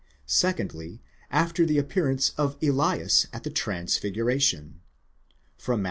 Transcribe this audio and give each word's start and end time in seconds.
secondly, 0.25 0.99
after 1.29 1.63
the 1.63 1.77
appearance 1.77 2.31
of 2.35 2.57
Elias 2.63 3.27
at 3.31 3.43
the 3.43 3.51
trans 3.51 3.99
figuration 3.99 4.79
(Matt. 5.67 5.79